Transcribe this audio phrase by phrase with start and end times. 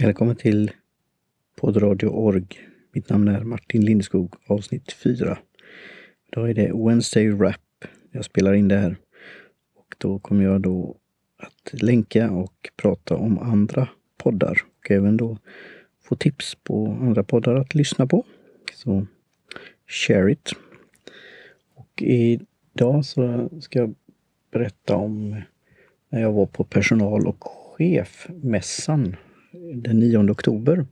[0.00, 0.70] Välkommen till
[1.56, 2.46] poddradio.org.
[2.92, 5.38] Mitt namn är Martin Lindskog, avsnitt 4.
[6.28, 7.84] Idag är det Wednesday Rap.
[8.10, 8.96] Jag spelar in det här.
[9.76, 10.96] Och då kommer jag då
[11.36, 15.38] att länka och prata om andra poddar och även då
[16.02, 18.24] få tips på andra poddar att lyssna på.
[18.74, 19.06] Så
[19.86, 20.50] share it.
[21.74, 23.94] Och idag så ska jag
[24.50, 25.42] berätta om
[26.08, 29.16] när jag var på personal och chefmässan
[29.52, 30.86] den 9 oktober.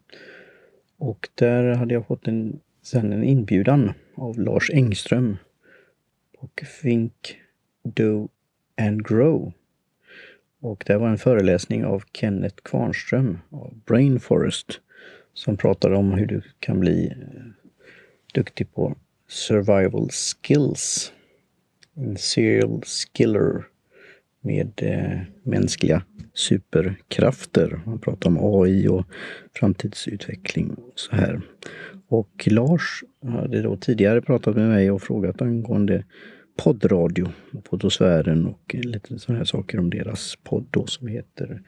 [0.99, 5.37] Och där hade jag fått en, sen en inbjudan av Lars Engström
[6.39, 7.37] och Think,
[7.83, 8.29] Do
[8.77, 9.53] and Grow.
[10.61, 14.81] Och det var en föreläsning av Kenneth Kvarnström av Brainforest
[15.35, 17.45] som pratade om hur du kan bli eh,
[18.35, 18.97] duktig på
[19.29, 21.13] survival skills.
[21.95, 23.65] En serial skiller
[24.49, 26.03] med eh, mänskliga
[26.35, 27.81] superkrafter.
[27.87, 29.07] Man pratar om AI och
[29.55, 31.41] framtidsutveckling och så här.
[32.09, 36.05] Och Lars hade då tidigare pratat med mig och frågat angående
[36.57, 41.63] poddradio och poddosfären och lite sådana här saker om deras podd då som heter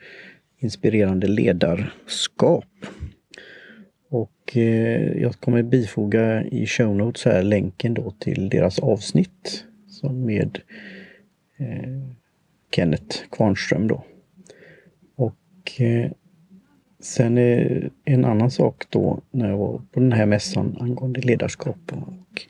[0.59, 2.85] Inspirerande ledarskap.
[4.09, 10.25] Och eh, jag kommer bifoga i show notes här länken då till deras avsnitt som
[10.25, 10.59] med
[11.57, 12.20] eh,
[12.75, 14.03] Kenneth Kvarnström då.
[15.15, 16.11] Och eh,
[16.99, 17.37] sen
[18.05, 22.47] en annan sak då när jag var på den här mässan angående ledarskap och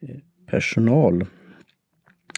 [0.00, 0.16] eh,
[0.46, 1.26] personal.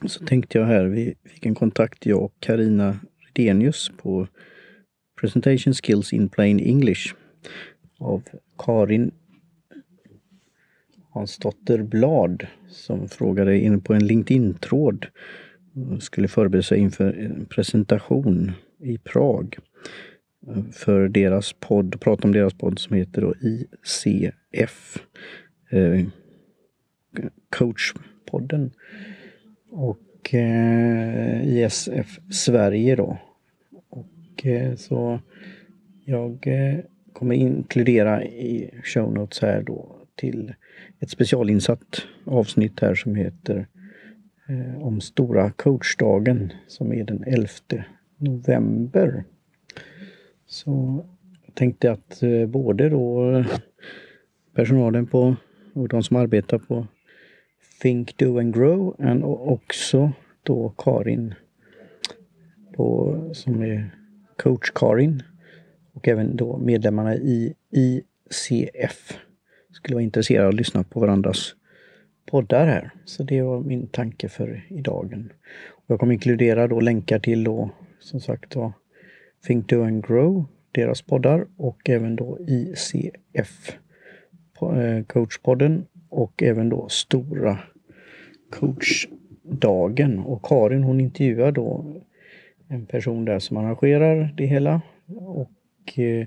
[0.06, 4.26] Så tänkte jag här, vi fick en kontakt jag och Karina Redenius på
[5.20, 7.14] Presentation Skills in Plain English
[7.98, 8.22] av
[8.58, 9.10] Karin
[11.14, 15.06] Hansdotter Blad som frågade in på en LinkedIn-tråd
[16.00, 19.58] skulle förbereda sig inför en presentation i Prag
[20.46, 24.98] eh, för deras podd, prata om deras podd som heter då ICF.
[25.70, 26.06] Eh,
[27.50, 28.70] coachpodden.
[29.70, 33.18] Och eh, ISF Sverige då.
[33.88, 35.20] Och eh, så
[36.04, 36.78] jag eh,
[37.12, 40.54] kommer inkludera i show notes här då till
[41.00, 43.79] ett specialinsatt avsnitt här som heter eh,
[44.50, 47.48] Eh, om Stora coachdagen som är den 11
[48.16, 49.24] november.
[50.46, 51.04] Så
[51.46, 53.44] jag tänkte att eh, både då
[54.54, 55.36] personalen på
[55.74, 56.86] och de som arbetar på
[57.80, 58.88] Think, Do and Grow
[59.22, 60.12] och också
[60.42, 61.34] då Karin
[62.76, 63.90] på, som är
[64.36, 65.22] coach Karin
[65.92, 69.18] och även då medlemmarna i ICF
[69.72, 71.54] skulle vara intresserade av att lyssna på varandras
[72.30, 72.90] poddar här.
[73.04, 75.24] Så det var min tanke för idag.
[75.86, 78.72] Jag kommer inkludera då länkar till då som sagt då
[79.46, 83.78] Think, Do and Grow, deras poddar och även då ICF
[84.62, 87.58] eh, coachpodden och även då Stora
[88.50, 90.18] coachdagen.
[90.18, 91.84] Och Karin hon intervjuar då
[92.68, 94.82] en person där som arrangerar det hela
[95.16, 96.26] och eh,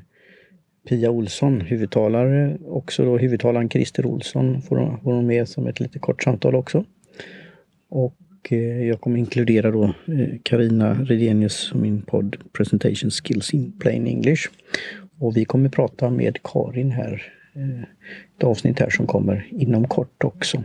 [0.90, 6.24] Pia Olsson, huvudtalare, också då huvudtalaren Christer Olsson får hon med som ett lite kort
[6.24, 6.86] samtal också.
[7.90, 8.18] Och
[8.50, 9.94] eh, jag kommer inkludera då
[10.44, 14.50] Karina eh, Redenius och min podd Presentation Skills in Plain English.
[15.20, 17.24] Och vi kommer prata med Karin här,
[17.56, 17.82] eh,
[18.38, 20.64] ett avsnitt här som kommer inom kort också.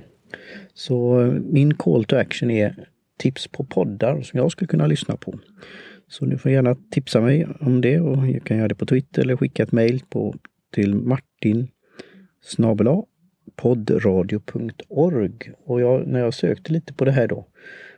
[0.74, 5.16] Så eh, min call to action är tips på poddar som jag skulle kunna lyssna
[5.16, 5.38] på.
[6.08, 9.22] Så ni får gärna tipsa mig om det och jag kan göra det på Twitter
[9.22, 10.02] eller skicka ett mejl
[10.72, 11.69] till martin
[13.56, 15.52] poddradio.org.
[15.64, 17.46] Och jag, när jag sökte lite på det här då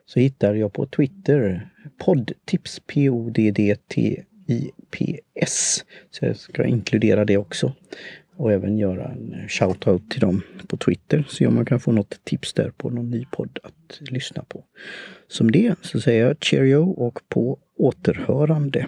[0.06, 1.70] så hittade jag på Twitter
[2.04, 4.24] poddtips, P-O-D-D-T-I-P-S.
[6.10, 7.72] Så jag ska inkludera det också.
[8.40, 11.24] Och även göra en eh, shout-out till dem på Twitter.
[11.28, 14.64] Se om man kan få något tips där på någon ny podd att lyssna på.
[15.28, 18.86] Som det så säger jag cheerio och på återhörande.